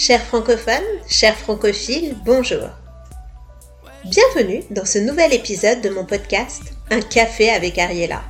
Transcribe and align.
Chers 0.00 0.22
francophones, 0.22 1.02
chers 1.10 1.36
francophiles, 1.36 2.16
bonjour. 2.24 2.70
Bienvenue 4.06 4.64
dans 4.70 4.86
ce 4.86 4.98
nouvel 4.98 5.34
épisode 5.34 5.82
de 5.82 5.90
mon 5.90 6.06
podcast 6.06 6.62
Un 6.90 7.02
café 7.02 7.50
avec 7.50 7.76
Ariella. 7.76 8.22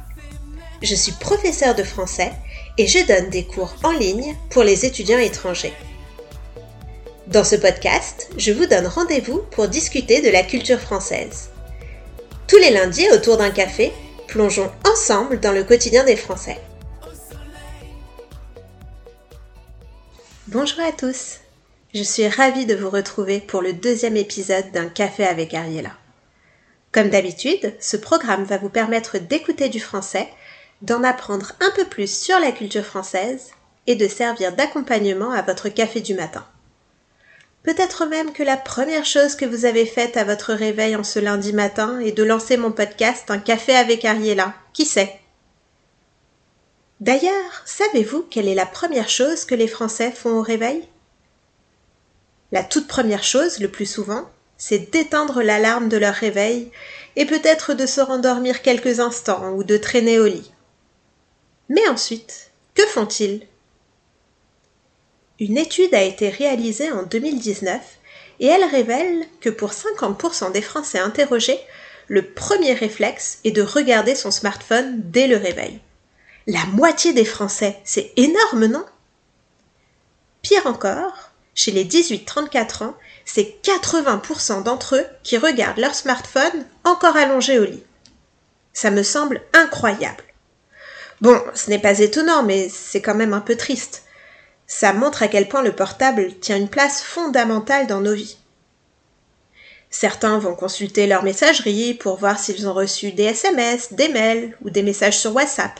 Je 0.82 0.96
suis 0.96 1.12
professeure 1.12 1.76
de 1.76 1.84
français 1.84 2.32
et 2.76 2.88
je 2.88 3.06
donne 3.06 3.30
des 3.30 3.44
cours 3.44 3.72
en 3.84 3.92
ligne 3.92 4.34
pour 4.50 4.64
les 4.64 4.84
étudiants 4.84 5.20
étrangers. 5.20 5.72
Dans 7.28 7.44
ce 7.44 7.54
podcast, 7.54 8.30
je 8.36 8.50
vous 8.50 8.66
donne 8.66 8.88
rendez-vous 8.88 9.38
pour 9.52 9.68
discuter 9.68 10.22
de 10.22 10.30
la 10.30 10.42
culture 10.42 10.80
française. 10.80 11.50
Tous 12.48 12.58
les 12.58 12.70
lundis, 12.70 13.08
autour 13.12 13.36
d'un 13.36 13.52
café, 13.52 13.92
plongeons 14.26 14.72
ensemble 14.84 15.38
dans 15.38 15.52
le 15.52 15.62
quotidien 15.62 16.02
des 16.02 16.16
Français. 16.16 16.58
Bonjour 20.48 20.80
à 20.80 20.90
tous 20.90 21.38
je 21.94 22.02
suis 22.02 22.28
ravie 22.28 22.66
de 22.66 22.74
vous 22.74 22.90
retrouver 22.90 23.40
pour 23.40 23.62
le 23.62 23.72
deuxième 23.72 24.16
épisode 24.16 24.70
d'un 24.72 24.88
café 24.88 25.24
avec 25.24 25.54
Ariella. 25.54 25.92
Comme 26.92 27.10
d'habitude, 27.10 27.74
ce 27.80 27.96
programme 27.96 28.44
va 28.44 28.58
vous 28.58 28.68
permettre 28.68 29.18
d'écouter 29.18 29.68
du 29.68 29.80
français, 29.80 30.28
d'en 30.82 31.02
apprendre 31.02 31.52
un 31.60 31.70
peu 31.74 31.84
plus 31.84 32.12
sur 32.12 32.38
la 32.38 32.52
culture 32.52 32.84
française 32.84 33.50
et 33.86 33.96
de 33.96 34.06
servir 34.06 34.54
d'accompagnement 34.54 35.32
à 35.32 35.42
votre 35.42 35.68
café 35.68 36.00
du 36.00 36.14
matin. 36.14 36.46
Peut-être 37.62 38.06
même 38.06 38.32
que 38.32 38.42
la 38.42 38.56
première 38.56 39.04
chose 39.04 39.34
que 39.34 39.44
vous 39.44 39.64
avez 39.64 39.84
faite 39.84 40.16
à 40.16 40.24
votre 40.24 40.54
réveil 40.54 40.96
en 40.96 41.04
ce 41.04 41.18
lundi 41.18 41.52
matin 41.52 41.98
est 41.98 42.12
de 42.12 42.22
lancer 42.22 42.56
mon 42.56 42.72
podcast 42.72 43.30
Un 43.30 43.38
café 43.38 43.74
avec 43.74 44.04
Ariella. 44.04 44.54
Qui 44.72 44.86
sait? 44.86 45.20
D'ailleurs, 47.00 47.62
savez-vous 47.64 48.22
quelle 48.30 48.48
est 48.48 48.54
la 48.54 48.66
première 48.66 49.08
chose 49.08 49.44
que 49.44 49.54
les 49.54 49.68
Français 49.68 50.10
font 50.10 50.38
au 50.38 50.42
réveil? 50.42 50.88
La 52.52 52.64
toute 52.64 52.88
première 52.88 53.22
chose, 53.22 53.60
le 53.60 53.68
plus 53.68 53.86
souvent, 53.86 54.28
c'est 54.58 54.90
d'éteindre 54.90 55.42
l'alarme 55.42 55.88
de 55.88 55.96
leur 55.96 56.14
réveil 56.14 56.70
et 57.16 57.24
peut-être 57.24 57.74
de 57.74 57.86
se 57.86 58.00
rendormir 58.00 58.62
quelques 58.62 59.00
instants 59.00 59.52
ou 59.52 59.64
de 59.64 59.76
traîner 59.76 60.18
au 60.18 60.26
lit. 60.26 60.52
Mais 61.68 61.88
ensuite, 61.88 62.50
que 62.74 62.84
font-ils? 62.86 63.46
Une 65.38 65.56
étude 65.56 65.94
a 65.94 66.02
été 66.02 66.28
réalisée 66.28 66.92
en 66.92 67.04
2019 67.04 67.80
et 68.40 68.46
elle 68.46 68.64
révèle 68.64 69.26
que 69.40 69.48
pour 69.48 69.70
50% 69.70 70.52
des 70.52 70.62
Français 70.62 70.98
interrogés, 70.98 71.60
le 72.08 72.22
premier 72.22 72.74
réflexe 72.74 73.38
est 73.44 73.52
de 73.52 73.62
regarder 73.62 74.14
son 74.14 74.30
smartphone 74.30 75.00
dès 75.04 75.28
le 75.28 75.36
réveil. 75.36 75.80
La 76.46 76.64
moitié 76.66 77.12
des 77.12 77.24
Français, 77.24 77.78
c'est 77.84 78.12
énorme, 78.16 78.66
non? 78.66 78.84
Pire 80.42 80.66
encore, 80.66 81.29
chez 81.60 81.72
les 81.72 81.84
18-34 81.84 82.84
ans, 82.84 82.94
c'est 83.26 83.58
80% 83.62 84.62
d'entre 84.62 84.96
eux 84.96 85.04
qui 85.22 85.36
regardent 85.36 85.76
leur 85.76 85.94
smartphone 85.94 86.64
encore 86.84 87.18
allongé 87.18 87.58
au 87.58 87.64
lit. 87.64 87.84
Ça 88.72 88.90
me 88.90 89.02
semble 89.02 89.42
incroyable. 89.52 90.24
Bon, 91.20 91.38
ce 91.54 91.68
n'est 91.68 91.78
pas 91.78 91.98
étonnant, 91.98 92.42
mais 92.42 92.70
c'est 92.70 93.02
quand 93.02 93.14
même 93.14 93.34
un 93.34 93.42
peu 93.42 93.56
triste. 93.56 94.04
Ça 94.66 94.94
montre 94.94 95.22
à 95.22 95.28
quel 95.28 95.48
point 95.48 95.60
le 95.60 95.72
portable 95.72 96.32
tient 96.40 96.56
une 96.56 96.70
place 96.70 97.02
fondamentale 97.02 97.86
dans 97.86 98.00
nos 98.00 98.14
vies. 98.14 98.38
Certains 99.90 100.38
vont 100.38 100.54
consulter 100.54 101.06
leur 101.06 101.24
messagerie 101.24 101.92
pour 101.92 102.16
voir 102.16 102.38
s'ils 102.38 102.66
ont 102.66 102.72
reçu 102.72 103.12
des 103.12 103.24
SMS, 103.24 103.92
des 103.92 104.08
mails 104.08 104.56
ou 104.62 104.70
des 104.70 104.82
messages 104.82 105.18
sur 105.18 105.34
WhatsApp. 105.34 105.78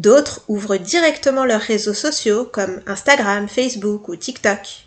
D'autres 0.00 0.40
ouvrent 0.48 0.78
directement 0.78 1.44
leurs 1.44 1.60
réseaux 1.60 1.92
sociaux 1.92 2.46
comme 2.50 2.80
Instagram, 2.86 3.50
Facebook 3.50 4.08
ou 4.08 4.16
TikTok. 4.16 4.86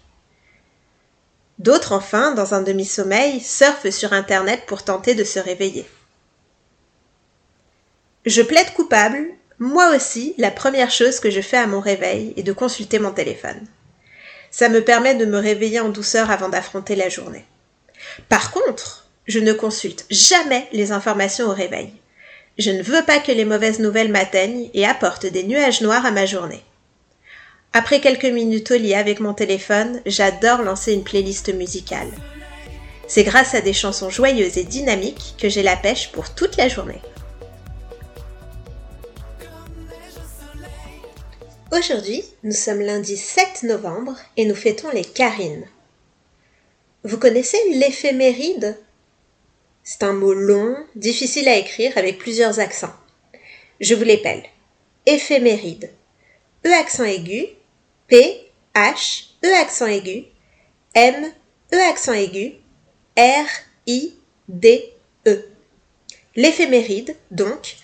D'autres 1.59 1.91
enfin, 1.91 2.33
dans 2.33 2.55
un 2.55 2.63
demi-sommeil, 2.63 3.39
surfent 3.39 3.91
sur 3.91 4.11
Internet 4.11 4.63
pour 4.65 4.81
tenter 4.81 5.13
de 5.13 5.23
se 5.23 5.37
réveiller. 5.37 5.85
Je 8.25 8.41
plaide 8.41 8.73
coupable, 8.73 9.27
moi 9.59 9.95
aussi, 9.95 10.33
la 10.39 10.49
première 10.49 10.89
chose 10.89 11.19
que 11.19 11.29
je 11.29 11.41
fais 11.41 11.57
à 11.57 11.67
mon 11.67 11.79
réveil 11.79 12.33
est 12.35 12.41
de 12.41 12.51
consulter 12.51 12.97
mon 12.97 13.11
téléphone. 13.11 13.67
Ça 14.49 14.67
me 14.67 14.83
permet 14.83 15.13
de 15.13 15.25
me 15.25 15.37
réveiller 15.37 15.79
en 15.79 15.89
douceur 15.89 16.31
avant 16.31 16.49
d'affronter 16.49 16.95
la 16.95 17.09
journée. 17.09 17.45
Par 18.29 18.49
contre, 18.49 19.05
je 19.27 19.37
ne 19.37 19.53
consulte 19.53 20.07
jamais 20.09 20.67
les 20.71 20.91
informations 20.91 21.49
au 21.49 21.53
réveil. 21.53 21.93
Je 22.57 22.69
ne 22.69 22.83
veux 22.83 23.03
pas 23.03 23.19
que 23.19 23.31
les 23.31 23.45
mauvaises 23.45 23.79
nouvelles 23.79 24.11
m'atteignent 24.11 24.69
et 24.75 24.85
apportent 24.85 25.25
des 25.25 25.43
nuages 25.43 25.81
noirs 25.81 26.05
à 26.05 26.11
ma 26.11 26.27
journée. 26.27 26.63
Après 27.73 27.99
quelques 27.99 28.25
minutes 28.25 28.69
au 28.69 28.77
lit 28.77 28.93
avec 28.93 29.19
mon 29.19 29.33
téléphone, 29.33 30.01
j'adore 30.05 30.61
lancer 30.61 30.93
une 30.93 31.03
playlist 31.03 31.51
musicale. 31.51 32.11
C'est 33.07 33.23
grâce 33.23 33.55
à 33.55 33.61
des 33.61 33.73
chansons 33.73 34.11
joyeuses 34.11 34.59
et 34.59 34.63
dynamiques 34.63 35.35
que 35.39 35.49
j'ai 35.49 35.63
la 35.63 35.75
pêche 35.75 36.11
pour 36.11 36.35
toute 36.35 36.55
la 36.57 36.69
journée. 36.69 37.01
Aujourd'hui, 41.71 42.23
nous 42.43 42.53
sommes 42.53 42.81
lundi 42.81 43.17
7 43.17 43.63
novembre 43.63 44.15
et 44.37 44.45
nous 44.45 44.53
fêtons 44.53 44.91
les 44.93 45.03
Carines. 45.03 45.65
Vous 47.03 47.17
connaissez 47.17 47.57
l'éphéméride? 47.73 48.77
C'est 49.83 50.03
un 50.03 50.13
mot 50.13 50.33
long, 50.33 50.75
difficile 50.95 51.47
à 51.47 51.57
écrire 51.57 51.97
avec 51.97 52.17
plusieurs 52.17 52.59
accents. 52.59 52.93
Je 53.79 53.95
vous 53.95 54.03
l'épelle. 54.03 54.43
Éphéméride. 55.05 55.91
E 56.65 56.71
accent 56.71 57.03
aigu, 57.03 57.47
P, 58.07 58.49
H, 58.73 59.25
E 59.43 59.53
accent 59.61 59.87
aigu, 59.87 60.23
M, 60.93 61.31
E 61.73 61.77
accent 61.89 62.13
aigu, 62.13 62.53
R, 63.17 63.47
I, 63.85 64.13
D, 64.47 64.93
E. 65.27 65.49
L'éphéméride, 66.35 67.15
donc, 67.31 67.75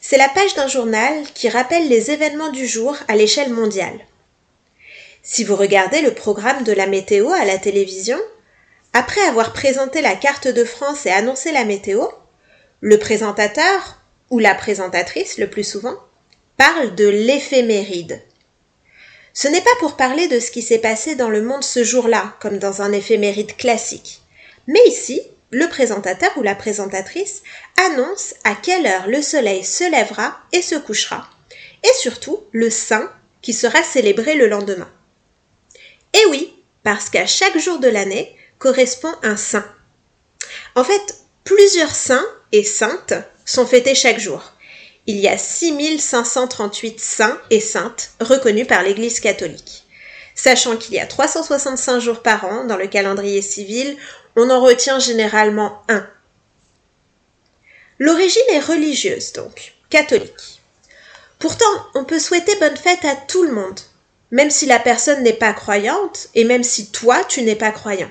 c'est 0.00 0.16
la 0.16 0.30
page 0.30 0.54
d'un 0.54 0.68
journal 0.68 1.24
qui 1.34 1.48
rappelle 1.48 1.88
les 1.88 2.10
événements 2.10 2.50
du 2.50 2.66
jour 2.66 2.96
à 3.08 3.14
l'échelle 3.14 3.52
mondiale. 3.52 4.00
Si 5.22 5.44
vous 5.44 5.54
regardez 5.54 6.00
le 6.00 6.14
programme 6.14 6.64
de 6.64 6.72
la 6.72 6.86
météo 6.86 7.30
à 7.30 7.44
la 7.44 7.58
télévision, 7.58 8.18
après 8.92 9.22
avoir 9.22 9.52
présenté 9.52 10.02
la 10.02 10.14
carte 10.14 10.48
de 10.48 10.64
France 10.64 11.06
et 11.06 11.10
annoncé 11.10 11.52
la 11.52 11.64
météo, 11.64 12.06
le 12.80 12.98
présentateur, 12.98 13.98
ou 14.30 14.38
la 14.38 14.54
présentatrice 14.54 15.38
le 15.38 15.48
plus 15.48 15.64
souvent, 15.64 15.96
parle 16.56 16.94
de 16.94 17.06
l'éphéméride. 17.06 18.22
Ce 19.34 19.48
n'est 19.48 19.60
pas 19.60 19.70
pour 19.78 19.96
parler 19.96 20.28
de 20.28 20.40
ce 20.40 20.50
qui 20.50 20.62
s'est 20.62 20.78
passé 20.78 21.14
dans 21.14 21.30
le 21.30 21.42
monde 21.42 21.64
ce 21.64 21.84
jour-là, 21.84 22.34
comme 22.40 22.58
dans 22.58 22.82
un 22.82 22.92
éphéméride 22.92 23.56
classique. 23.56 24.22
Mais 24.66 24.80
ici, 24.86 25.22
le 25.50 25.68
présentateur 25.68 26.30
ou 26.36 26.42
la 26.42 26.54
présentatrice 26.54 27.42
annonce 27.76 28.34
à 28.44 28.54
quelle 28.54 28.86
heure 28.86 29.06
le 29.06 29.22
soleil 29.22 29.64
se 29.64 29.90
lèvera 29.90 30.38
et 30.52 30.62
se 30.62 30.74
couchera, 30.74 31.28
et 31.82 31.92
surtout 31.98 32.40
le 32.52 32.70
saint 32.70 33.10
qui 33.42 33.52
sera 33.52 33.82
célébré 33.82 34.34
le 34.34 34.48
lendemain. 34.48 34.90
Et 36.14 36.26
oui, 36.30 36.54
parce 36.82 37.10
qu'à 37.10 37.26
chaque 37.26 37.58
jour 37.58 37.78
de 37.78 37.88
l'année, 37.88 38.36
correspond 38.62 39.12
un 39.24 39.36
saint. 39.36 39.66
En 40.76 40.84
fait, 40.84 41.16
plusieurs 41.42 41.96
saints 41.96 42.24
et 42.52 42.62
saintes 42.62 43.14
sont 43.44 43.66
fêtés 43.66 43.96
chaque 43.96 44.20
jour. 44.20 44.52
Il 45.08 45.16
y 45.16 45.26
a 45.26 45.36
6538 45.36 47.00
saints 47.00 47.40
et 47.50 47.58
saintes 47.58 48.12
reconnus 48.20 48.68
par 48.68 48.84
l'Église 48.84 49.18
catholique. 49.18 49.82
Sachant 50.36 50.76
qu'il 50.76 50.94
y 50.94 51.00
a 51.00 51.06
365 51.06 51.98
jours 51.98 52.22
par 52.22 52.44
an 52.44 52.64
dans 52.64 52.76
le 52.76 52.86
calendrier 52.86 53.42
civil, 53.42 53.96
on 54.36 54.48
en 54.48 54.60
retient 54.60 55.00
généralement 55.00 55.82
un. 55.88 56.08
L'origine 57.98 58.42
est 58.50 58.60
religieuse 58.60 59.32
donc, 59.32 59.74
catholique. 59.90 60.62
Pourtant, 61.40 61.64
on 61.94 62.04
peut 62.04 62.20
souhaiter 62.20 62.54
bonne 62.60 62.76
fête 62.76 63.04
à 63.04 63.16
tout 63.16 63.42
le 63.42 63.52
monde, 63.52 63.80
même 64.30 64.50
si 64.50 64.66
la 64.66 64.78
personne 64.78 65.24
n'est 65.24 65.32
pas 65.32 65.52
croyante 65.52 66.28
et 66.36 66.44
même 66.44 66.62
si 66.62 66.92
toi 66.92 67.24
tu 67.24 67.42
n'es 67.42 67.56
pas 67.56 67.72
croyant. 67.72 68.10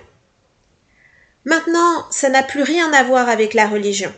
Maintenant, 1.46 2.06
ça 2.12 2.30
n'a 2.30 2.44
plus 2.44 2.64
rien 2.64 2.94
à 2.94 3.04
voir 3.04 3.30
avec 3.30 3.54
la 3.54 3.68
religion. 3.68 4.14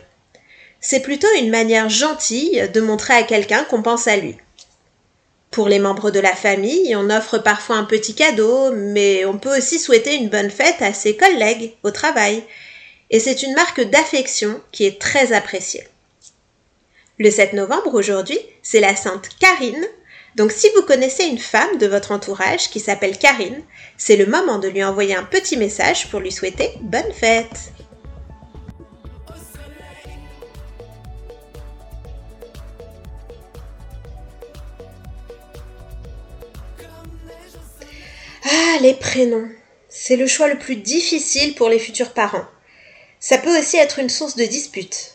C'est 0.80 1.00
plutôt 1.00 1.28
une 1.38 1.50
manière 1.50 1.88
gentille 1.88 2.68
de 2.72 2.80
montrer 2.80 3.14
à 3.14 3.22
quelqu'un 3.22 3.64
qu'on 3.64 3.82
pense 3.82 4.06
à 4.06 4.16
lui. 4.16 4.36
Pour 5.50 5.68
les 5.68 5.78
membres 5.78 6.10
de 6.10 6.20
la 6.20 6.34
famille, 6.34 6.94
on 6.96 7.10
offre 7.10 7.38
parfois 7.38 7.76
un 7.76 7.84
petit 7.84 8.14
cadeau, 8.14 8.72
mais 8.72 9.24
on 9.24 9.38
peut 9.38 9.56
aussi 9.56 9.78
souhaiter 9.78 10.16
une 10.16 10.28
bonne 10.28 10.50
fête 10.50 10.82
à 10.82 10.92
ses 10.92 11.16
collègues 11.16 11.74
au 11.84 11.90
travail. 11.90 12.42
Et 13.10 13.20
c'est 13.20 13.42
une 13.42 13.54
marque 13.54 13.80
d'affection 13.80 14.60
qui 14.72 14.84
est 14.84 15.00
très 15.00 15.32
appréciée. 15.32 15.86
Le 17.18 17.30
7 17.30 17.52
novembre 17.52 17.94
aujourd'hui, 17.94 18.38
c'est 18.62 18.80
la 18.80 18.96
sainte 18.96 19.28
Karine, 19.38 19.86
donc 20.36 20.50
si 20.50 20.68
vous 20.74 20.82
connaissez 20.82 21.24
une 21.24 21.38
femme 21.38 21.78
de 21.78 21.86
votre 21.86 22.10
entourage 22.10 22.68
qui 22.70 22.80
s'appelle 22.80 23.18
Karine, 23.18 23.62
c'est 23.96 24.16
le 24.16 24.26
moment 24.26 24.58
de 24.58 24.68
lui 24.68 24.82
envoyer 24.82 25.14
un 25.14 25.22
petit 25.22 25.56
message 25.56 26.08
pour 26.10 26.18
lui 26.18 26.32
souhaiter 26.32 26.72
bonne 26.80 27.12
fête. 27.12 27.72
Ah, 38.44 38.78
les 38.80 38.94
prénoms. 38.94 39.48
C'est 39.88 40.16
le 40.16 40.26
choix 40.26 40.48
le 40.48 40.58
plus 40.58 40.76
difficile 40.76 41.54
pour 41.54 41.68
les 41.68 41.78
futurs 41.78 42.12
parents. 42.12 42.44
Ça 43.20 43.38
peut 43.38 43.56
aussi 43.56 43.76
être 43.76 44.00
une 44.00 44.10
source 44.10 44.34
de 44.34 44.44
dispute. 44.44 45.12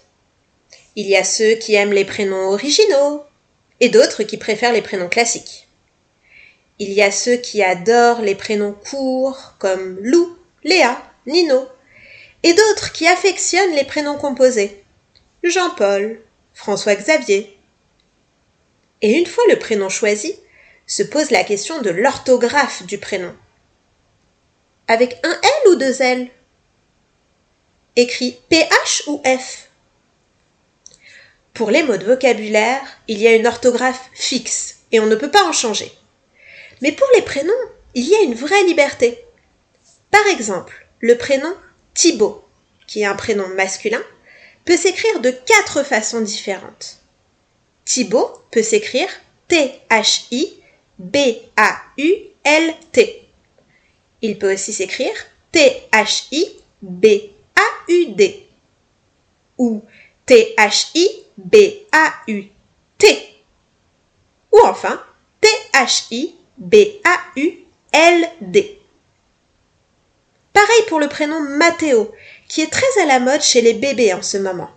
Il 0.95 1.07
y 1.07 1.17
a 1.17 1.25
ceux 1.25 1.55
qui 1.55 1.75
aiment 1.75 1.93
les 1.93 2.05
prénoms 2.05 2.49
originaux 2.49 3.23
et 3.79 3.89
d'autres 3.89 4.23
qui 4.23 4.37
préfèrent 4.37 4.73
les 4.73 4.81
prénoms 4.81 5.09
classiques. 5.09 5.67
Il 6.79 6.93
y 6.93 7.01
a 7.01 7.11
ceux 7.11 7.35
qui 7.37 7.61
adorent 7.61 8.21
les 8.21 8.35
prénoms 8.35 8.73
courts 8.73 9.53
comme 9.59 9.97
Lou, 10.01 10.37
Léa, 10.63 11.01
Nino, 11.25 11.67
et 12.43 12.53
d'autres 12.53 12.91
qui 12.91 13.07
affectionnent 13.07 13.75
les 13.75 13.83
prénoms 13.83 14.17
composés. 14.17 14.83
Jean-Paul, 15.43 16.21
François-Xavier. 16.53 17.57
Et 19.01 19.11
une 19.11 19.25
fois 19.25 19.43
le 19.49 19.59
prénom 19.59 19.89
choisi, 19.89 20.35
se 20.87 21.03
pose 21.03 21.31
la 21.31 21.43
question 21.43 21.81
de 21.81 21.89
l'orthographe 21.89 22.83
du 22.83 22.97
prénom. 22.97 23.35
Avec 24.87 25.19
un 25.23 25.31
L 25.31 25.71
ou 25.71 25.75
deux 25.75 26.01
L? 26.01 26.29
Écrit 27.95 28.39
PH 28.49 29.03
ou 29.07 29.21
F? 29.23 29.68
Pour 31.59 31.71
les 31.71 31.83
mots 31.83 31.97
de 31.97 32.05
vocabulaire, 32.05 32.81
il 33.09 33.17
y 33.17 33.27
a 33.27 33.35
une 33.35 33.45
orthographe 33.45 34.09
fixe 34.13 34.77
et 34.93 35.01
on 35.01 35.07
ne 35.07 35.15
peut 35.15 35.29
pas 35.29 35.43
en 35.43 35.51
changer. 35.51 35.91
Mais 36.81 36.93
pour 36.93 37.09
les 37.15 37.21
prénoms, 37.21 37.51
il 37.95 38.07
y 38.07 38.15
a 38.15 38.21
une 38.21 38.33
vraie 38.33 38.63
liberté. 38.63 39.25
Par 40.09 40.25
exemple, 40.27 40.87
le 41.01 41.17
prénom 41.17 41.53
Thibaut, 41.93 42.45
qui 42.87 43.01
est 43.01 43.05
un 43.05 43.13
prénom 43.13 43.45
masculin, 43.55 44.01
peut 44.63 44.77
s'écrire 44.77 45.19
de 45.19 45.31
quatre 45.31 45.83
façons 45.83 46.21
différentes. 46.21 46.99
Thibaut 47.83 48.41
peut 48.51 48.63
s'écrire 48.63 49.09
T-H-I-B-A-U-L-T. 49.49 50.63
Il 54.21 54.39
peut 54.39 54.53
aussi 54.53 54.71
s'écrire 54.71 55.11
T-H-I-B-A-U-D 55.51 56.63
ou 59.57 59.83
T-H-I-B-A-U-T 61.39 63.05
ou 64.51 64.59
enfin 64.65 65.01
T-H-I-B-A-U-L-D. 65.41 66.35
Pareil 70.51 70.83
pour 70.87 70.99
le 70.99 71.07
prénom 71.07 71.39
Mathéo, 71.39 72.13
qui 72.47 72.61
est 72.61 72.71
très 72.71 73.01
à 73.01 73.05
la 73.05 73.19
mode 73.19 73.41
chez 73.41 73.61
les 73.61 73.73
bébés 73.73 74.13
en 74.13 74.21
ce 74.21 74.37
moment. 74.37 74.69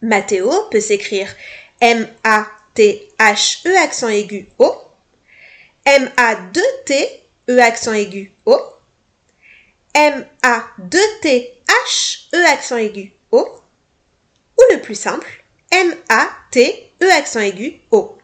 Mathéo 0.00 0.50
peut 0.70 0.80
s'écrire 0.80 1.34
M-A-T-H-E 1.80 3.76
accent 3.76 4.08
aigu 4.08 4.48
O, 4.58 4.74
M-A-2-T 5.84 7.22
E 7.48 7.58
accent 7.60 7.92
aigu 7.92 8.32
O, 8.46 8.58
M-A-2-T-H 9.94 11.48
E 12.34 12.44
accent 12.46 12.76
aigu 12.76 13.12
O, 13.30 13.60
ou 14.58 14.62
le 14.72 14.80
plus 14.80 14.94
simple, 14.94 15.44
M-A-T 15.70 16.92
E 17.02 17.10
accent 17.10 17.40
aigu 17.40 17.80
O. 17.90 18.18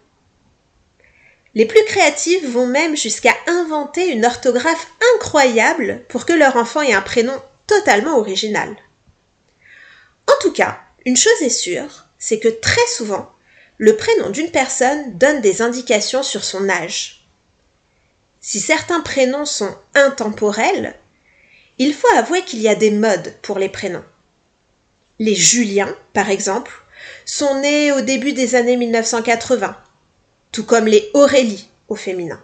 Les 1.54 1.66
plus 1.66 1.84
créatives 1.84 2.50
vont 2.50 2.66
même 2.66 2.96
jusqu'à 2.96 3.34
inventer 3.46 4.08
une 4.08 4.24
orthographe 4.24 4.90
incroyable 5.14 6.04
pour 6.08 6.24
que 6.24 6.32
leur 6.32 6.56
enfant 6.56 6.80
ait 6.80 6.94
un 6.94 7.02
prénom 7.02 7.40
totalement 7.66 8.16
original. 8.18 8.74
En 10.26 10.32
tout 10.40 10.52
cas, 10.52 10.80
une 11.04 11.16
chose 11.16 11.42
est 11.42 11.50
sûre, 11.50 12.06
c'est 12.18 12.38
que 12.38 12.48
très 12.48 12.86
souvent, 12.86 13.30
le 13.76 13.96
prénom 13.96 14.30
d'une 14.30 14.50
personne 14.50 15.18
donne 15.18 15.40
des 15.40 15.60
indications 15.60 16.22
sur 16.22 16.44
son 16.44 16.68
âge. 16.68 17.26
Si 18.40 18.60
certains 18.60 19.00
prénoms 19.00 19.44
sont 19.44 19.74
intemporels, 19.94 20.94
il 21.78 21.94
faut 21.94 22.08
avouer 22.16 22.42
qu'il 22.42 22.60
y 22.60 22.68
a 22.68 22.74
des 22.74 22.90
modes 22.90 23.34
pour 23.42 23.58
les 23.58 23.68
prénoms. 23.68 24.04
Les 25.18 25.34
Juliens, 25.34 25.94
par 26.12 26.30
exemple, 26.30 26.81
sont 27.24 27.60
nés 27.60 27.92
au 27.92 28.00
début 28.00 28.32
des 28.32 28.54
années 28.54 28.76
1980 28.76 29.76
tout 30.52 30.64
comme 30.64 30.86
les 30.86 31.10
Aurélie 31.14 31.68
au 31.88 31.96
féminin. 31.96 32.40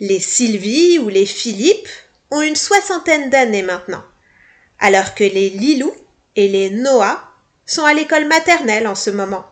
Les 0.00 0.20
Sylvie 0.20 0.98
ou 0.98 1.08
les 1.08 1.24
Philippe 1.24 1.88
ont 2.32 2.42
une 2.42 2.56
soixantaine 2.56 3.30
d'années 3.30 3.62
maintenant, 3.62 4.04
alors 4.80 5.14
que 5.14 5.22
les 5.22 5.50
Lilou 5.50 5.94
et 6.34 6.48
les 6.48 6.70
Noah 6.70 7.30
sont 7.64 7.84
à 7.84 7.94
l'école 7.94 8.26
maternelle 8.26 8.88
en 8.88 8.96
ce 8.96 9.10
moment. 9.10 9.46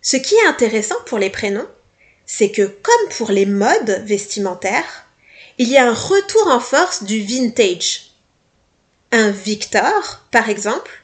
Ce 0.00 0.16
qui 0.16 0.34
est 0.34 0.46
intéressant 0.46 0.96
pour 1.04 1.18
les 1.18 1.28
prénoms, 1.28 1.68
c'est 2.24 2.50
que 2.50 2.62
comme 2.62 3.08
pour 3.18 3.30
les 3.30 3.44
modes 3.44 4.02
vestimentaires, 4.06 5.04
il 5.58 5.68
y 5.68 5.76
a 5.76 5.86
un 5.86 5.92
retour 5.92 6.46
en 6.46 6.60
force 6.60 7.02
du 7.02 7.20
vintage. 7.20 8.12
Un 9.12 9.30
Victor, 9.30 10.22
par 10.30 10.48
exemple, 10.48 10.99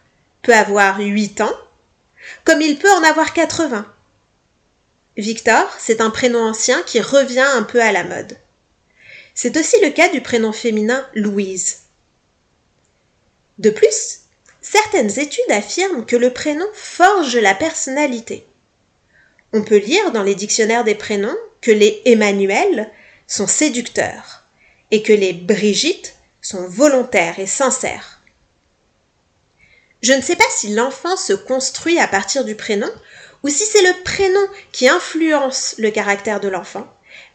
avoir 0.52 1.00
8 1.00 1.40
ans, 1.40 1.54
comme 2.44 2.60
il 2.60 2.78
peut 2.78 2.90
en 2.90 3.02
avoir 3.02 3.32
80. 3.32 3.86
Victor, 5.16 5.74
c'est 5.78 6.00
un 6.00 6.10
prénom 6.10 6.42
ancien 6.42 6.82
qui 6.82 7.00
revient 7.00 7.40
un 7.40 7.62
peu 7.62 7.80
à 7.80 7.92
la 7.92 8.04
mode. 8.04 8.36
C'est 9.34 9.56
aussi 9.56 9.76
le 9.82 9.90
cas 9.90 10.08
du 10.08 10.20
prénom 10.20 10.52
féminin 10.52 11.06
Louise. 11.14 11.80
De 13.58 13.70
plus, 13.70 14.20
certaines 14.60 15.18
études 15.18 15.50
affirment 15.50 16.04
que 16.04 16.16
le 16.16 16.32
prénom 16.32 16.66
forge 16.74 17.36
la 17.36 17.54
personnalité. 17.54 18.46
On 19.52 19.62
peut 19.62 19.78
lire 19.78 20.12
dans 20.12 20.22
les 20.22 20.34
dictionnaires 20.34 20.84
des 20.84 20.94
prénoms 20.94 21.36
que 21.62 21.70
les 21.70 22.02
Emmanuel 22.04 22.90
sont 23.26 23.46
séducteurs 23.46 24.44
et 24.90 25.02
que 25.02 25.12
les 25.12 25.32
Brigitte 25.32 26.14
sont 26.42 26.68
volontaires 26.68 27.38
et 27.38 27.46
sincères. 27.46 28.15
Je 30.06 30.12
ne 30.12 30.22
sais 30.22 30.36
pas 30.36 30.44
si 30.50 30.68
l'enfant 30.68 31.16
se 31.16 31.32
construit 31.32 31.98
à 31.98 32.06
partir 32.06 32.44
du 32.44 32.54
prénom 32.54 32.88
ou 33.42 33.48
si 33.48 33.64
c'est 33.64 33.82
le 33.82 34.04
prénom 34.04 34.46
qui 34.70 34.88
influence 34.88 35.74
le 35.78 35.90
caractère 35.90 36.38
de 36.38 36.46
l'enfant, 36.46 36.86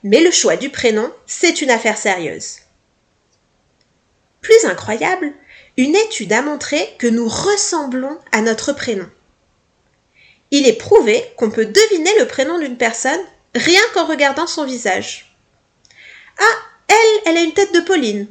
mais 0.03 0.21
le 0.21 0.31
choix 0.31 0.55
du 0.55 0.69
prénom, 0.69 1.11
c'est 1.25 1.61
une 1.61 1.69
affaire 1.69 1.97
sérieuse. 1.97 2.59
Plus 4.39 4.63
incroyable, 4.63 5.33
une 5.75 5.97
étude 5.97 6.31
a 6.31 6.41
montré 6.41 6.95
que 6.97 7.07
nous 7.07 7.27
ressemblons 7.27 8.17
à 8.31 8.39
notre 8.39 8.71
prénom. 8.71 9.09
Il 10.51 10.65
est 10.65 10.79
prouvé 10.79 11.25
qu'on 11.35 11.51
peut 11.51 11.65
deviner 11.65 12.17
le 12.19 12.25
prénom 12.25 12.57
d'une 12.57 12.77
personne 12.77 13.19
rien 13.53 13.81
qu'en 13.93 14.05
regardant 14.05 14.47
son 14.47 14.63
visage. 14.63 15.35
Ah, 16.39 16.57
elle, 16.87 17.21
elle 17.25 17.37
a 17.37 17.41
une 17.41 17.53
tête 17.53 17.73
de 17.73 17.81
Pauline. 17.81 18.27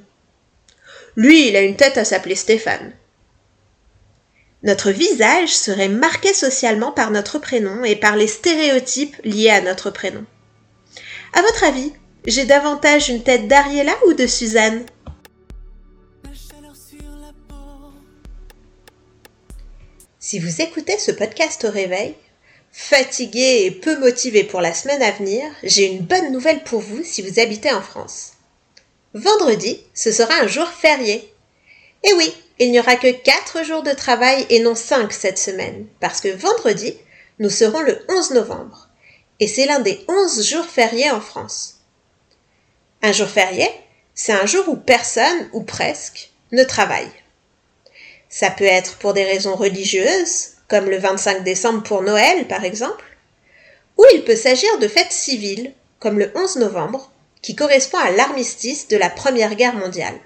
Lui, 1.14 1.48
il 1.48 1.56
a 1.56 1.60
une 1.60 1.76
tête 1.76 1.98
à 1.98 2.06
s'appeler 2.06 2.36
Stéphane. 2.36 2.94
Notre 4.62 4.90
visage 4.90 5.54
serait 5.54 5.88
marqué 5.88 6.34
socialement 6.34 6.92
par 6.92 7.10
notre 7.10 7.38
prénom 7.38 7.82
et 7.84 7.96
par 7.96 8.16
les 8.16 8.26
stéréotypes 8.26 9.16
liés 9.24 9.48
à 9.48 9.62
notre 9.62 9.90
prénom. 9.90 10.24
À 11.32 11.40
votre 11.40 11.64
avis, 11.64 11.92
j'ai 12.26 12.44
davantage 12.44 13.08
une 13.08 13.22
tête 13.22 13.48
d'Ariella 13.48 13.94
ou 14.06 14.12
de 14.12 14.26
Suzanne? 14.26 14.84
Si 20.18 20.38
vous 20.38 20.60
écoutez 20.60 20.98
ce 20.98 21.10
podcast 21.10 21.64
au 21.64 21.70
réveil, 21.70 22.14
fatigué 22.70 23.62
et 23.64 23.70
peu 23.70 23.98
motivé 23.98 24.44
pour 24.44 24.60
la 24.60 24.74
semaine 24.74 25.02
à 25.02 25.10
venir, 25.10 25.42
j'ai 25.62 25.86
une 25.86 26.04
bonne 26.04 26.30
nouvelle 26.30 26.62
pour 26.64 26.80
vous 26.80 27.02
si 27.02 27.22
vous 27.22 27.40
habitez 27.40 27.72
en 27.72 27.80
France. 27.80 28.34
Vendredi, 29.14 29.80
ce 29.94 30.12
sera 30.12 30.34
un 30.34 30.46
jour 30.46 30.68
férié. 30.68 31.32
Et 32.04 32.12
oui, 32.12 32.32
il 32.60 32.70
n'y 32.70 32.78
aura 32.78 32.96
que 32.96 33.10
4 33.10 33.64
jours 33.64 33.82
de 33.82 33.92
travail 33.92 34.46
et 34.50 34.60
non 34.60 34.74
5 34.74 35.12
cette 35.14 35.38
semaine, 35.38 35.86
parce 35.98 36.20
que 36.20 36.28
vendredi, 36.28 36.94
nous 37.38 37.48
serons 37.48 37.80
le 37.80 37.98
11 38.10 38.32
novembre, 38.32 38.90
et 39.40 39.48
c'est 39.48 39.64
l'un 39.64 39.78
des 39.78 40.04
11 40.08 40.46
jours 40.46 40.66
fériés 40.66 41.10
en 41.10 41.22
France. 41.22 41.80
Un 43.02 43.12
jour 43.12 43.28
férié, 43.28 43.66
c'est 44.14 44.34
un 44.34 44.44
jour 44.44 44.68
où 44.68 44.76
personne, 44.76 45.48
ou 45.54 45.62
presque, 45.62 46.32
ne 46.52 46.62
travaille. 46.62 47.10
Ça 48.28 48.50
peut 48.50 48.64
être 48.64 48.98
pour 48.98 49.14
des 49.14 49.24
raisons 49.24 49.56
religieuses, 49.56 50.50
comme 50.68 50.90
le 50.90 50.98
25 50.98 51.42
décembre 51.42 51.82
pour 51.82 52.02
Noël 52.02 52.46
par 52.46 52.64
exemple, 52.64 53.04
ou 53.96 54.04
il 54.14 54.22
peut 54.22 54.36
s'agir 54.36 54.78
de 54.78 54.86
fêtes 54.86 55.12
civiles, 55.12 55.72
comme 55.98 56.18
le 56.18 56.30
11 56.34 56.56
novembre, 56.56 57.10
qui 57.40 57.56
correspond 57.56 57.98
à 57.98 58.10
l'armistice 58.10 58.86
de 58.88 58.98
la 58.98 59.08
Première 59.08 59.54
Guerre 59.54 59.74
mondiale. 59.74 60.20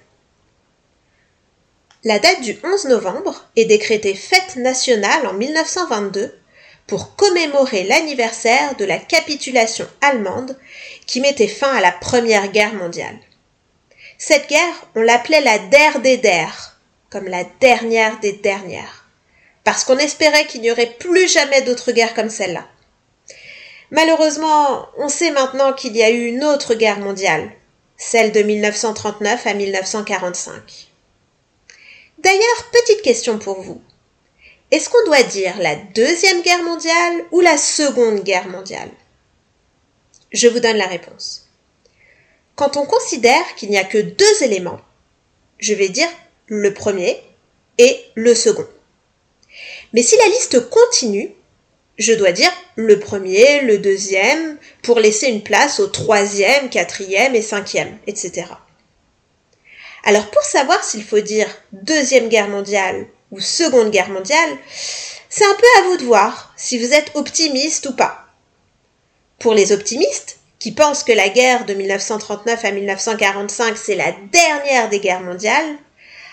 La 2.06 2.18
date 2.18 2.42
du 2.42 2.54
11 2.62 2.84
novembre 2.88 3.46
est 3.56 3.64
décrétée 3.64 4.14
fête 4.14 4.56
nationale 4.56 5.26
en 5.26 5.32
1922 5.32 6.38
pour 6.86 7.16
commémorer 7.16 7.84
l'anniversaire 7.84 8.76
de 8.76 8.84
la 8.84 8.98
capitulation 8.98 9.86
allemande 10.02 10.58
qui 11.06 11.22
mettait 11.22 11.48
fin 11.48 11.74
à 11.74 11.80
la 11.80 11.92
Première 11.92 12.48
Guerre 12.48 12.74
mondiale. 12.74 13.16
Cette 14.18 14.50
guerre, 14.50 14.86
on 14.94 15.00
l'appelait 15.00 15.40
la 15.40 15.58
Der 15.58 16.00
des 16.00 16.18
Der, 16.18 16.76
comme 17.08 17.26
la 17.26 17.44
dernière 17.62 18.20
des 18.20 18.34
dernières, 18.34 19.08
parce 19.64 19.84
qu'on 19.84 19.96
espérait 19.96 20.46
qu'il 20.46 20.60
n'y 20.60 20.70
aurait 20.70 20.94
plus 20.98 21.26
jamais 21.26 21.62
d'autres 21.62 21.92
guerres 21.92 22.12
comme 22.12 22.28
celle-là. 22.28 22.68
Malheureusement, 23.90 24.88
on 24.98 25.08
sait 25.08 25.30
maintenant 25.30 25.72
qu'il 25.72 25.96
y 25.96 26.02
a 26.02 26.10
eu 26.10 26.26
une 26.26 26.44
autre 26.44 26.74
guerre 26.74 26.98
mondiale, 26.98 27.50
celle 27.96 28.30
de 28.30 28.42
1939 28.42 29.46
à 29.46 29.54
1945. 29.54 30.90
D'ailleurs, 32.24 32.70
petite 32.72 33.02
question 33.02 33.38
pour 33.38 33.60
vous. 33.60 33.82
Est-ce 34.70 34.88
qu'on 34.88 35.04
doit 35.04 35.22
dire 35.24 35.58
la 35.58 35.76
Deuxième 35.76 36.40
Guerre 36.40 36.62
mondiale 36.62 37.26
ou 37.32 37.40
la 37.42 37.58
Seconde 37.58 38.24
Guerre 38.24 38.48
mondiale? 38.48 38.88
Je 40.32 40.48
vous 40.48 40.58
donne 40.58 40.78
la 40.78 40.86
réponse. 40.86 41.50
Quand 42.56 42.78
on 42.78 42.86
considère 42.86 43.54
qu'il 43.56 43.68
n'y 43.68 43.76
a 43.76 43.84
que 43.84 43.98
deux 43.98 44.42
éléments, 44.42 44.80
je 45.58 45.74
vais 45.74 45.90
dire 45.90 46.08
le 46.46 46.72
premier 46.72 47.22
et 47.76 48.00
le 48.14 48.34
second. 48.34 48.66
Mais 49.92 50.02
si 50.02 50.16
la 50.16 50.26
liste 50.26 50.70
continue, 50.70 51.30
je 51.98 52.14
dois 52.14 52.32
dire 52.32 52.52
le 52.76 52.98
premier, 52.98 53.60
le 53.60 53.76
deuxième, 53.76 54.56
pour 54.82 54.98
laisser 54.98 55.26
une 55.26 55.42
place 55.42 55.78
au 55.78 55.88
troisième, 55.88 56.70
quatrième 56.70 57.34
et 57.34 57.42
cinquième, 57.42 57.98
etc. 58.06 58.46
Alors 60.04 60.30
pour 60.30 60.42
savoir 60.42 60.84
s'il 60.84 61.02
faut 61.02 61.20
dire 61.20 61.48
Deuxième 61.72 62.28
Guerre 62.28 62.48
mondiale 62.48 63.06
ou 63.30 63.40
Seconde 63.40 63.90
Guerre 63.90 64.10
mondiale, 64.10 64.50
c'est 65.30 65.46
un 65.46 65.54
peu 65.54 65.66
à 65.78 65.82
vous 65.84 65.96
de 65.96 66.04
voir 66.04 66.52
si 66.56 66.78
vous 66.78 66.92
êtes 66.92 67.10
optimiste 67.14 67.86
ou 67.86 67.96
pas. 67.96 68.26
Pour 69.38 69.54
les 69.54 69.72
optimistes, 69.72 70.38
qui 70.58 70.72
pensent 70.72 71.04
que 71.04 71.12
la 71.12 71.30
guerre 71.30 71.64
de 71.64 71.74
1939 71.74 72.64
à 72.64 72.70
1945 72.70 73.76
c'est 73.78 73.96
la 73.96 74.12
dernière 74.30 74.90
des 74.90 75.00
guerres 75.00 75.22
mondiales, 75.22 75.76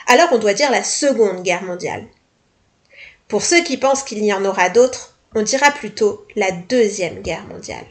alors 0.07 0.27
on 0.31 0.37
doit 0.37 0.53
dire 0.53 0.71
la 0.71 0.83
Seconde 0.83 1.41
Guerre 1.41 1.63
mondiale. 1.63 2.05
Pour 3.29 3.41
ceux 3.41 3.63
qui 3.63 3.77
pensent 3.77 4.03
qu'il 4.03 4.23
y 4.23 4.33
en 4.33 4.43
aura 4.43 4.69
d'autres, 4.69 5.15
on 5.33 5.43
dira 5.43 5.71
plutôt 5.71 6.27
la 6.35 6.51
Deuxième 6.51 7.21
Guerre 7.21 7.45
mondiale. 7.45 7.85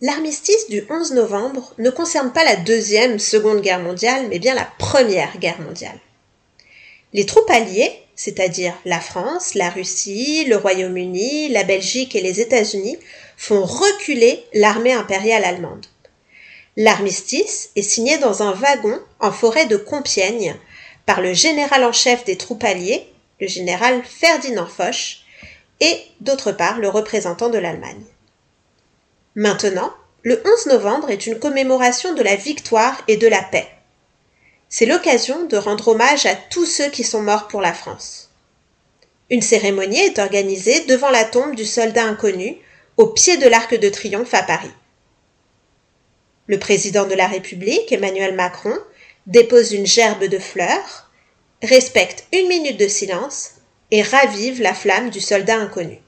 L'armistice 0.00 0.68
du 0.68 0.84
11 0.88 1.14
novembre 1.14 1.74
ne 1.78 1.90
concerne 1.90 2.32
pas 2.32 2.44
la 2.44 2.54
Deuxième, 2.54 3.18
Seconde 3.18 3.62
Guerre 3.62 3.80
mondiale, 3.80 4.28
mais 4.28 4.38
bien 4.38 4.54
la 4.54 4.70
Première 4.78 5.36
Guerre 5.38 5.60
mondiale. 5.60 5.98
Les 7.12 7.26
troupes 7.26 7.50
alliées, 7.50 7.90
c'est-à-dire 8.14 8.74
la 8.84 9.00
France, 9.00 9.54
la 9.54 9.70
Russie, 9.70 10.44
le 10.44 10.56
Royaume-Uni, 10.56 11.48
la 11.48 11.64
Belgique 11.64 12.14
et 12.14 12.20
les 12.20 12.40
États-Unis, 12.40 12.96
font 13.36 13.64
reculer 13.64 14.44
l'armée 14.54 14.92
impériale 14.92 15.42
allemande. 15.42 15.86
L'armistice 16.76 17.70
est 17.74 17.82
signé 17.82 18.18
dans 18.18 18.44
un 18.44 18.52
wagon 18.52 19.00
en 19.18 19.32
forêt 19.32 19.66
de 19.66 19.76
Compiègne 19.76 20.54
par 21.06 21.20
le 21.20 21.32
général 21.32 21.82
en 21.82 21.92
chef 21.92 22.24
des 22.24 22.36
troupes 22.36 22.62
alliées, 22.62 23.04
le 23.40 23.48
général 23.48 24.04
Ferdinand 24.04 24.68
Foch, 24.68 25.24
et 25.80 26.00
d'autre 26.20 26.52
part 26.52 26.78
le 26.78 26.88
représentant 26.88 27.48
de 27.48 27.58
l'Allemagne. 27.58 28.04
Maintenant, 29.38 29.94
le 30.24 30.42
11 30.44 30.66
novembre 30.66 31.10
est 31.10 31.28
une 31.28 31.38
commémoration 31.38 32.12
de 32.12 32.24
la 32.24 32.34
victoire 32.34 33.00
et 33.06 33.16
de 33.16 33.28
la 33.28 33.40
paix. 33.40 33.68
C'est 34.68 34.84
l'occasion 34.84 35.44
de 35.44 35.56
rendre 35.56 35.86
hommage 35.86 36.26
à 36.26 36.34
tous 36.34 36.66
ceux 36.66 36.90
qui 36.90 37.04
sont 37.04 37.22
morts 37.22 37.46
pour 37.46 37.60
la 37.60 37.72
France. 37.72 38.30
Une 39.30 39.40
cérémonie 39.40 40.00
est 40.00 40.18
organisée 40.18 40.86
devant 40.86 41.10
la 41.10 41.24
tombe 41.24 41.54
du 41.54 41.64
soldat 41.64 42.02
inconnu, 42.02 42.56
au 42.96 43.06
pied 43.06 43.36
de 43.36 43.46
l'Arc 43.46 43.78
de 43.78 43.88
Triomphe 43.88 44.34
à 44.34 44.42
Paris. 44.42 44.72
Le 46.48 46.58
président 46.58 47.06
de 47.06 47.14
la 47.14 47.28
République, 47.28 47.92
Emmanuel 47.92 48.34
Macron, 48.34 48.76
dépose 49.28 49.70
une 49.70 49.86
gerbe 49.86 50.24
de 50.24 50.40
fleurs 50.40 51.08
respecte 51.62 52.26
une 52.32 52.48
minute 52.48 52.76
de 52.76 52.88
silence 52.88 53.52
et 53.92 54.02
ravive 54.02 54.60
la 54.60 54.74
flamme 54.74 55.10
du 55.10 55.20
soldat 55.20 55.58
inconnu. 55.58 56.00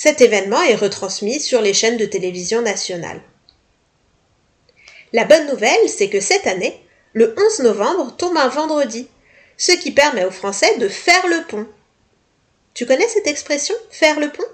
Cet 0.00 0.20
événement 0.20 0.62
est 0.62 0.76
retransmis 0.76 1.40
sur 1.40 1.60
les 1.60 1.74
chaînes 1.74 1.96
de 1.96 2.04
télévision 2.04 2.62
nationales. 2.62 3.20
La 5.12 5.24
bonne 5.24 5.48
nouvelle, 5.48 5.88
c'est 5.88 6.08
que 6.08 6.20
cette 6.20 6.46
année, 6.46 6.80
le 7.14 7.34
11 7.36 7.64
novembre 7.64 8.16
tombe 8.16 8.36
un 8.36 8.46
vendredi, 8.46 9.08
ce 9.56 9.72
qui 9.72 9.90
permet 9.90 10.24
aux 10.24 10.30
Français 10.30 10.78
de 10.78 10.88
faire 10.88 11.26
le 11.26 11.42
pont. 11.48 11.66
Tu 12.74 12.86
connais 12.86 13.08
cette 13.08 13.26
expression, 13.26 13.74
faire 13.90 14.20
le 14.20 14.30
pont? 14.30 14.44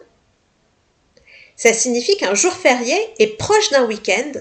Ça 1.56 1.74
signifie 1.74 2.16
qu'un 2.16 2.34
jour 2.34 2.54
férié 2.54 2.96
est 3.18 3.36
proche 3.36 3.68
d'un 3.68 3.84
week-end 3.84 4.32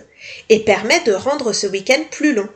et 0.47 0.63
permet 0.63 1.01
de 1.01 1.11
rendre 1.11 1.51
ce 1.51 1.67
week-end 1.67 2.01
plus 2.11 2.33
long. 2.33 2.47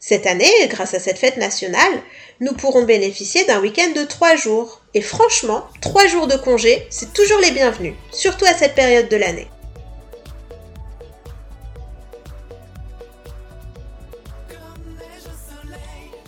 Cette 0.00 0.26
année, 0.26 0.50
grâce 0.66 0.94
à 0.94 0.98
cette 0.98 1.20
fête 1.20 1.36
nationale, 1.36 2.02
nous 2.40 2.54
pourrons 2.54 2.82
bénéficier 2.82 3.44
d'un 3.44 3.60
week-end 3.60 3.92
de 3.94 4.02
trois 4.02 4.34
jours. 4.34 4.81
Et 4.94 5.00
franchement, 5.00 5.66
trois 5.80 6.06
jours 6.06 6.26
de 6.26 6.36
congé, 6.36 6.86
c'est 6.90 7.12
toujours 7.12 7.38
les 7.38 7.50
bienvenus, 7.50 7.94
surtout 8.10 8.44
à 8.44 8.54
cette 8.54 8.74
période 8.74 9.08
de 9.08 9.16
l'année. 9.16 9.48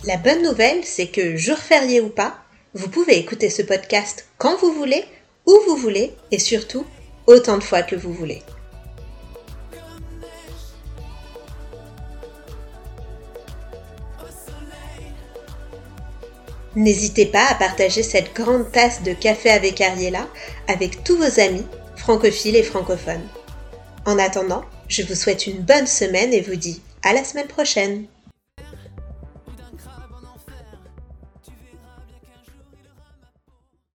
La 0.05 0.17
bonne 0.17 0.43
nouvelle, 0.43 0.83
c'est 0.83 1.07
que 1.07 1.35
jour 1.35 1.57
férié 1.57 1.99
ou 2.01 2.09
pas, 2.09 2.37
vous 2.73 2.89
pouvez 2.89 3.17
écouter 3.17 3.49
ce 3.49 3.61
podcast 3.61 4.27
quand 4.37 4.55
vous 4.57 4.71
voulez, 4.71 5.03
où 5.45 5.59
vous 5.67 5.75
voulez, 5.75 6.13
et 6.31 6.39
surtout 6.39 6.85
autant 7.27 7.57
de 7.57 7.63
fois 7.63 7.81
que 7.81 7.95
vous 7.95 8.13
voulez. 8.13 8.41
N'hésitez 16.75 17.25
pas 17.25 17.45
à 17.49 17.55
partager 17.55 18.03
cette 18.03 18.35
grande 18.35 18.69
tasse 18.71 19.01
de 19.03 19.13
café 19.13 19.49
avec 19.49 19.79
Ariella 19.79 20.27
avec 20.67 21.03
tous 21.03 21.15
vos 21.15 21.39
amis, 21.39 21.65
francophiles 21.95 22.57
et 22.57 22.63
francophones. 22.63 23.27
En 24.05 24.19
attendant, 24.19 24.63
je 24.89 25.03
vous 25.03 25.15
souhaite 25.15 25.47
une 25.47 25.61
bonne 25.61 25.87
semaine 25.87 26.33
et 26.33 26.41
vous 26.41 26.57
dis 26.57 26.81
à 27.01 27.13
la 27.13 27.23
semaine 27.23 27.47
prochaine. 27.47 28.05